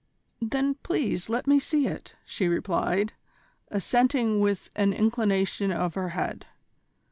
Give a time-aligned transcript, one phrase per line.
[0.41, 3.13] "Then please let me see it," she replied,
[3.67, 6.47] assenting with an inclination of her head.